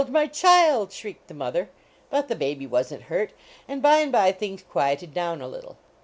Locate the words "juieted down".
4.63-5.41